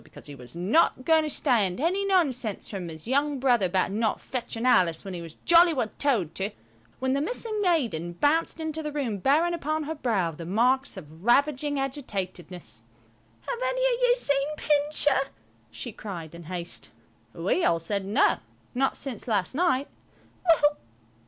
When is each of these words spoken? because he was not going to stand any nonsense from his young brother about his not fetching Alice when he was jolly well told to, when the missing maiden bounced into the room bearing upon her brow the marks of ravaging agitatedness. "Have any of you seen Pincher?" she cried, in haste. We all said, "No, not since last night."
because 0.03 0.25
he 0.25 0.33
was 0.33 0.55
not 0.55 1.05
going 1.05 1.21
to 1.21 1.29
stand 1.29 1.79
any 1.79 2.03
nonsense 2.03 2.71
from 2.71 2.89
his 2.89 3.05
young 3.05 3.37
brother 3.39 3.67
about 3.67 3.91
his 3.91 3.99
not 3.99 4.19
fetching 4.19 4.65
Alice 4.65 5.05
when 5.05 5.13
he 5.13 5.21
was 5.21 5.35
jolly 5.45 5.75
well 5.75 5.91
told 5.99 6.33
to, 6.33 6.49
when 6.97 7.13
the 7.13 7.21
missing 7.21 7.61
maiden 7.61 8.13
bounced 8.13 8.59
into 8.59 8.81
the 8.81 8.91
room 8.91 9.19
bearing 9.19 9.53
upon 9.53 9.83
her 9.83 9.93
brow 9.93 10.31
the 10.31 10.43
marks 10.43 10.97
of 10.97 11.23
ravaging 11.23 11.75
agitatedness. 11.77 12.81
"Have 13.41 13.59
any 13.63 13.83
of 13.93 14.01
you 14.01 14.15
seen 14.15 14.47
Pincher?" 14.57 15.29
she 15.69 15.91
cried, 15.91 16.33
in 16.33 16.45
haste. 16.45 16.89
We 17.33 17.63
all 17.63 17.77
said, 17.77 18.03
"No, 18.03 18.39
not 18.73 18.97
since 18.97 19.27
last 19.27 19.53
night." 19.53 19.87